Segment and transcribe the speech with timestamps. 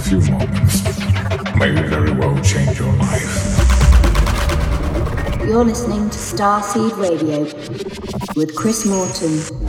[0.00, 0.84] few moments
[1.56, 3.56] may very well change your life.
[5.46, 7.44] You're listening to Starseed Radio
[8.34, 9.65] with Chris Morton.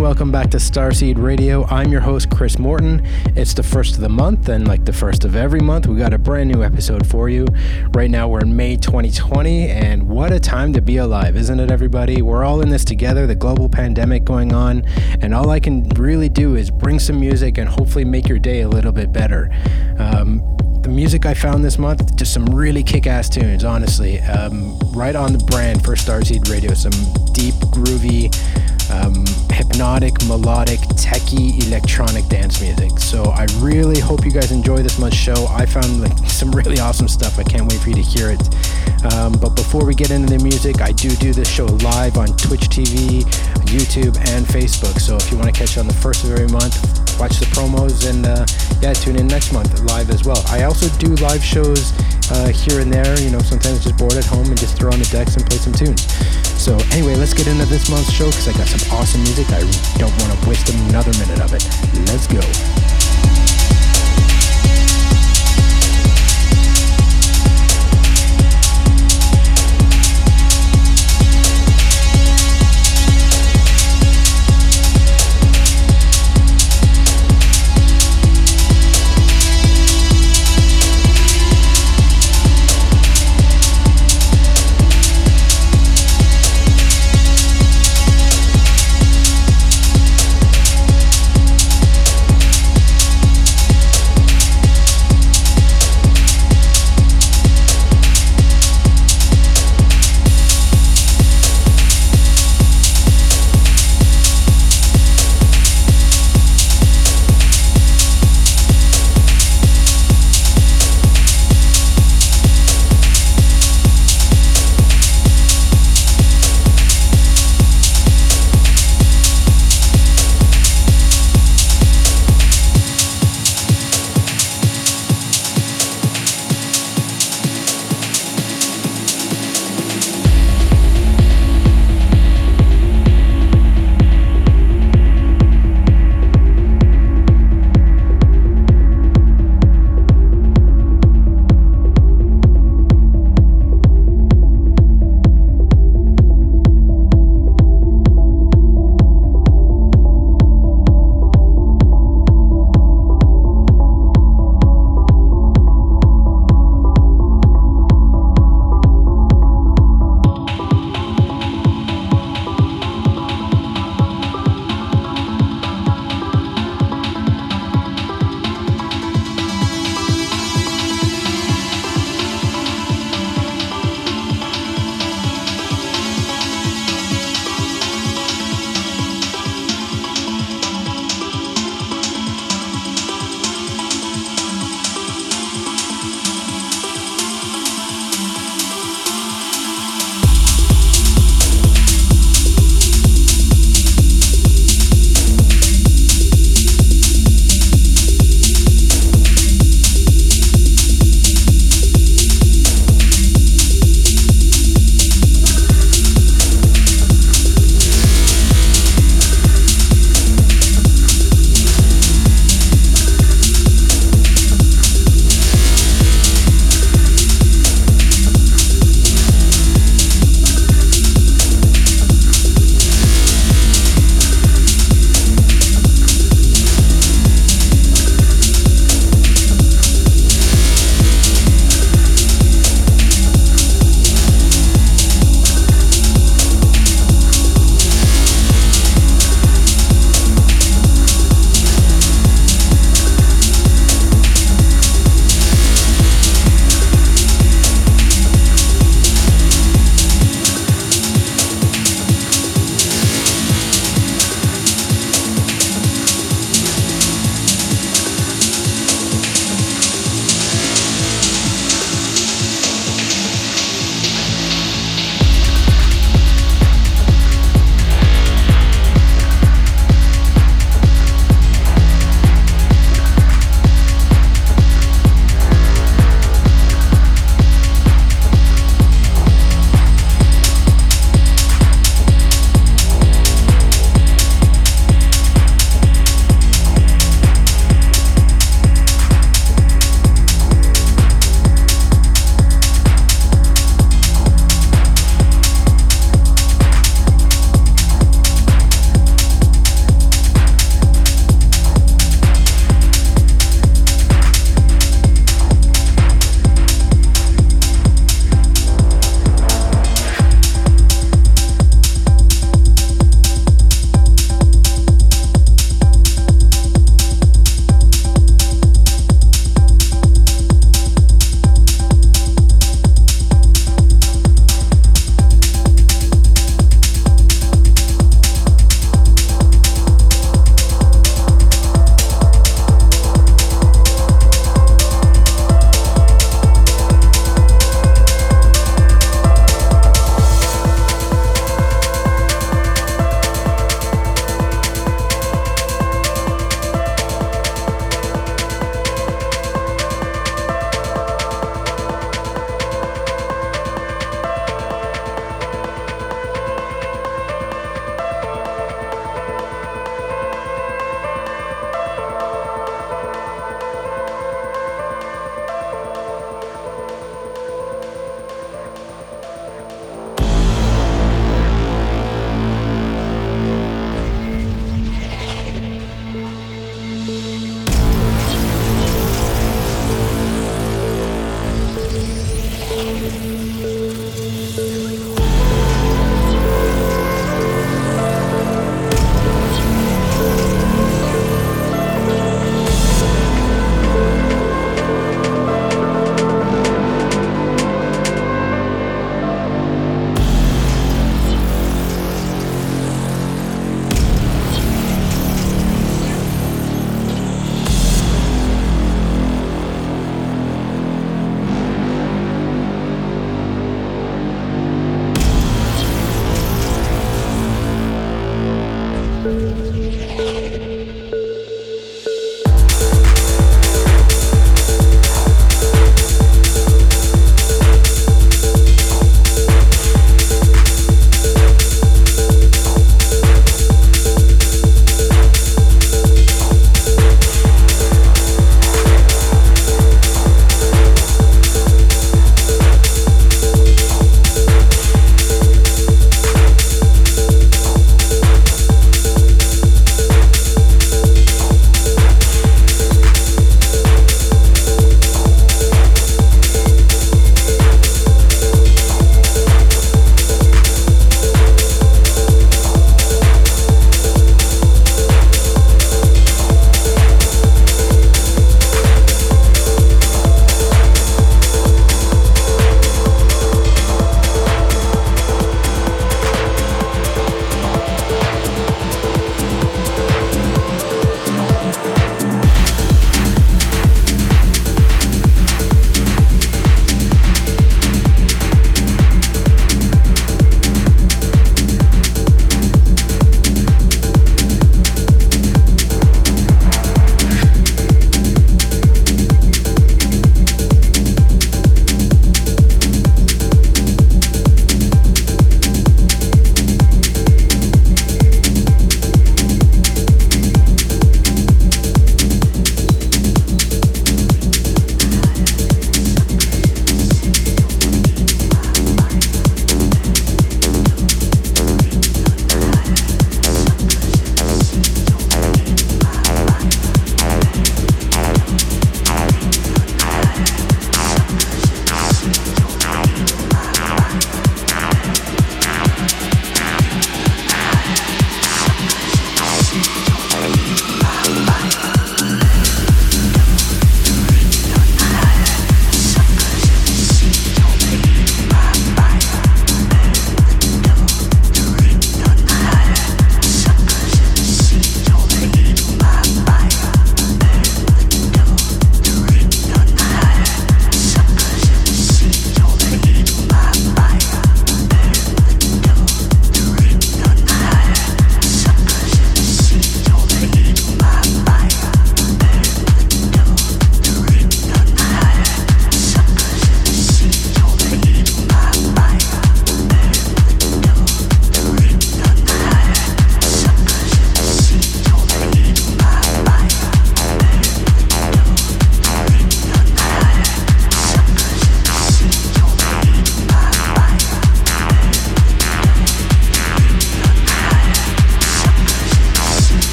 [0.00, 1.64] Welcome back to Starseed Radio.
[1.66, 3.04] I'm your host, Chris Morton.
[3.36, 6.14] It's the first of the month, and like the first of every month, we got
[6.14, 7.46] a brand new episode for you.
[7.92, 11.70] Right now, we're in May 2020, and what a time to be alive, isn't it,
[11.70, 12.22] everybody?
[12.22, 14.84] We're all in this together, the global pandemic going on,
[15.20, 18.60] and all I can really do is bring some music and hopefully make your day
[18.60, 19.50] a little bit better.
[19.98, 20.40] Um,
[20.82, 24.20] the music I found this month, just some really kick ass tunes, honestly.
[24.20, 26.74] Um, right on the brand for Starseed Radio.
[26.74, 26.92] Some
[27.32, 28.30] deep, groovy,
[28.90, 32.98] um, hypnotic, melodic, techie, electronic dance music.
[32.98, 35.46] So I really hope you guys enjoy this month's show.
[35.50, 37.38] I found like some really awesome stuff.
[37.38, 38.42] I can't wait for you to hear it.
[39.12, 42.28] Um, but before we get into the music, I do do this show live on
[42.36, 43.22] Twitch TV,
[43.66, 45.00] YouTube, and Facebook.
[45.00, 46.78] So if you want to catch it on the first of every month,
[47.18, 48.46] watch the promos and uh,
[48.80, 50.42] yeah, tune in next month live as well.
[50.48, 51.92] I also do live shows
[52.30, 53.18] uh, here and there.
[53.20, 55.58] You know, sometimes just bored at home and just throw on the decks and play
[55.58, 56.06] some tunes.
[56.62, 59.50] So anyway, let's get into this month's show because I got some awesome music.
[59.50, 59.60] I
[59.98, 61.64] don't want to waste another minute of it.
[62.08, 63.01] Let's go.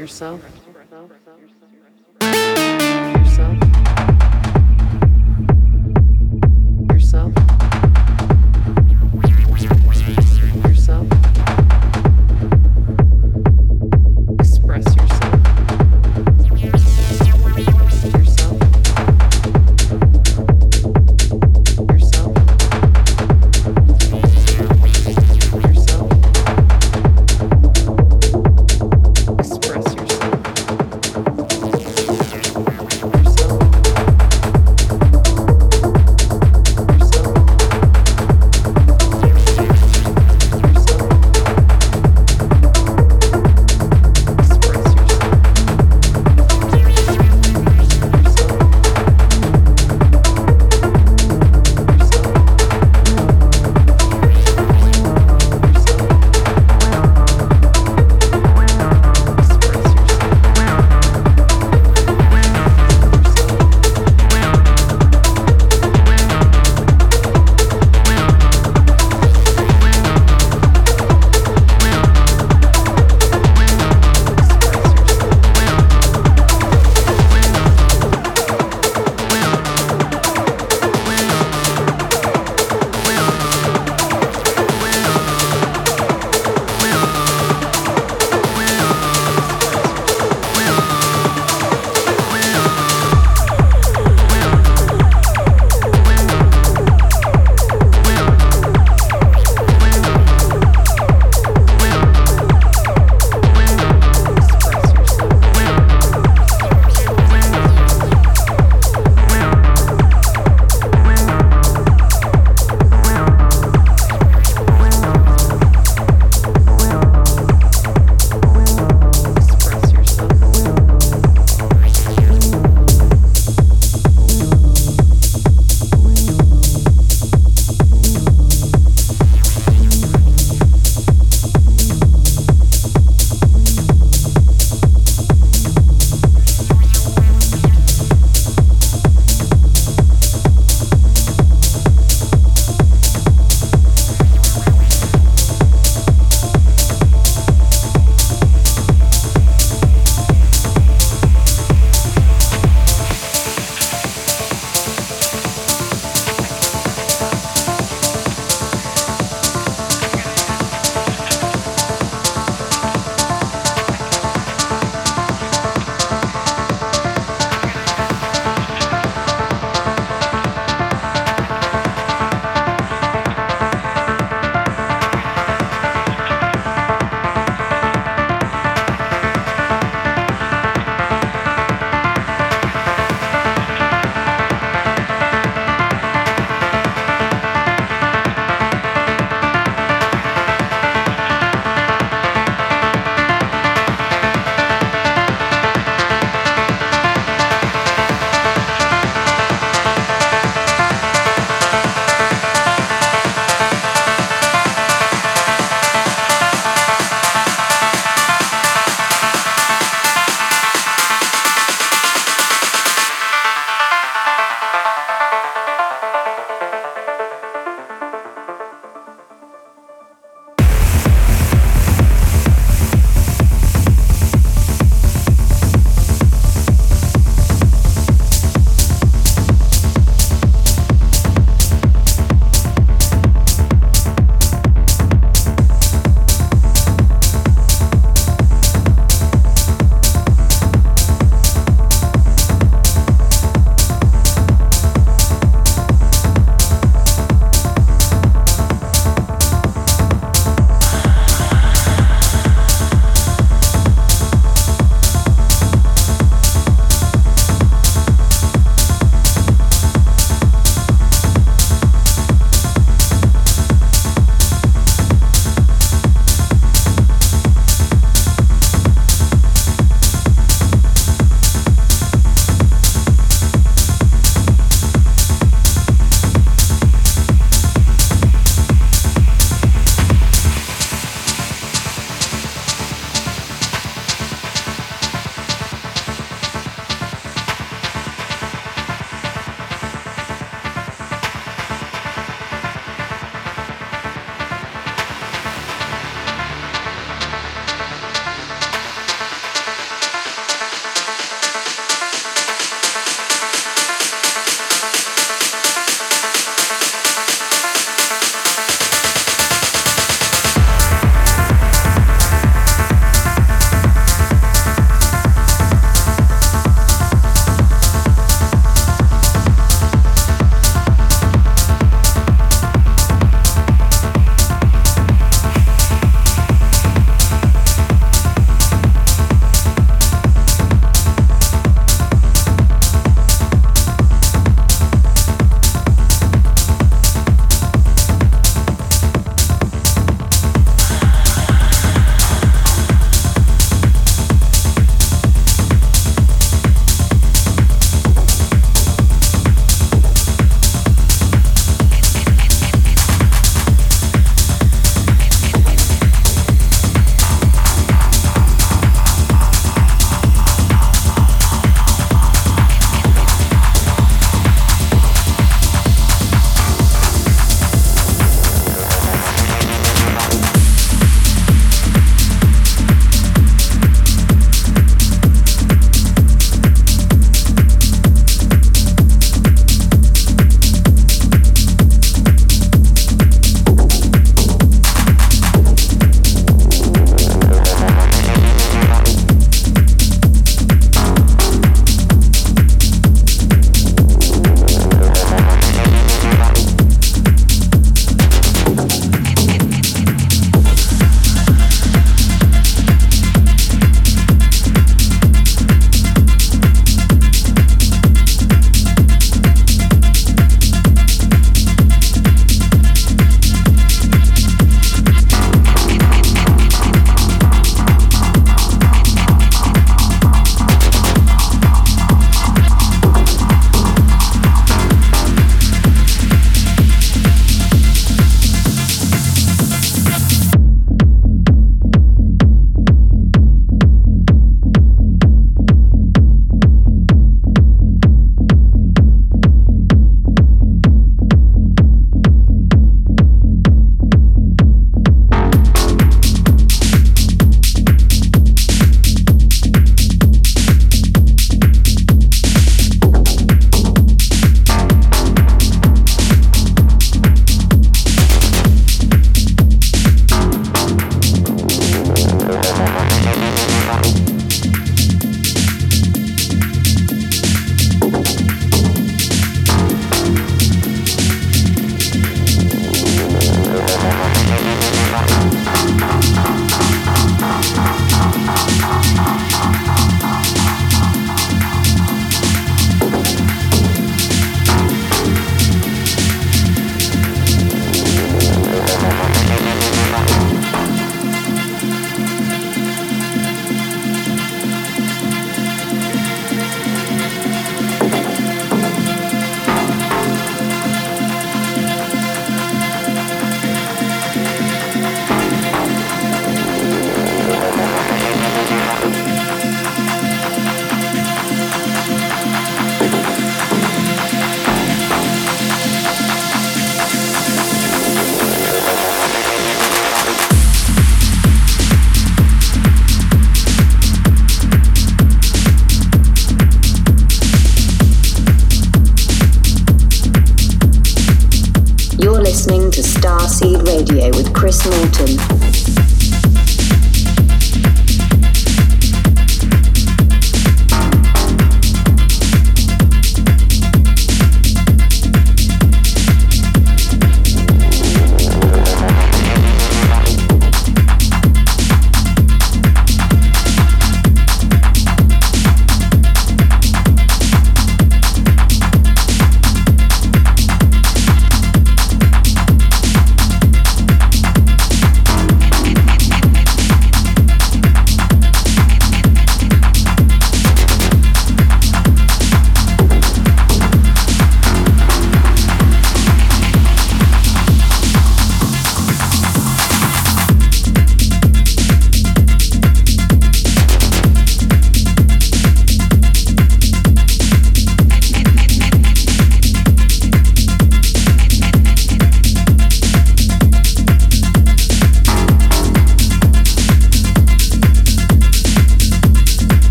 [0.00, 0.59] Yourself.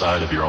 [0.00, 0.47] Inside of your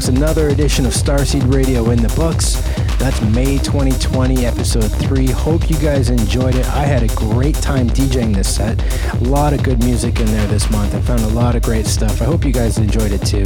[0.00, 0.08] folks.
[0.08, 2.54] Another edition of Starseed Radio in the books.
[2.98, 5.26] That's May 2020, episode 3.
[5.30, 6.66] Hope you guys enjoyed it.
[6.68, 8.82] I had a great time DJing this set.
[9.14, 10.94] A lot of good music in there this month.
[10.94, 12.22] I found a lot of great stuff.
[12.22, 13.44] I hope you guys enjoyed it too.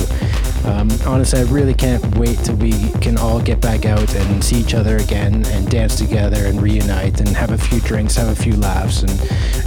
[0.69, 4.57] Um, honestly, I really can't wait till we can all get back out and see
[4.57, 8.43] each other again and dance together and reunite and have a few drinks, have a
[8.43, 9.03] few laughs.
[9.03, 9.11] And,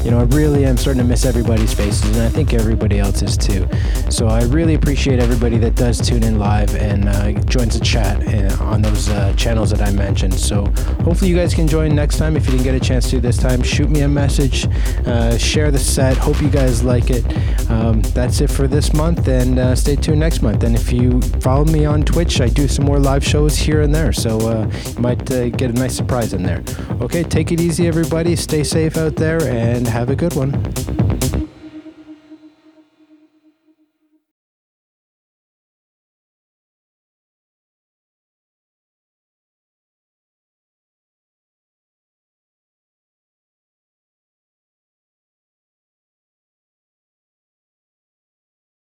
[0.07, 3.21] you know, I really am starting to miss everybody's faces, and I think everybody else
[3.21, 3.67] is too.
[4.09, 8.25] So I really appreciate everybody that does tune in live and uh, joins the chat
[8.25, 10.35] uh, on those uh, channels that I mentioned.
[10.35, 10.63] So
[11.03, 12.38] hopefully you guys can join next time.
[12.38, 14.65] If you didn't get a chance to this time, shoot me a message,
[15.05, 16.15] uh, share the set.
[16.15, 17.25] Hope you guys like it.
[17.69, 20.63] Um, that's it for this month, and uh, stay tuned next month.
[20.63, 23.93] And if you follow me on Twitch, I do some more live shows here and
[23.93, 26.63] there, so uh, you might get a nice surprise in there.
[26.99, 28.36] Okay, take it easy, everybody.
[28.36, 30.77] Stay safe out there, and have a good one.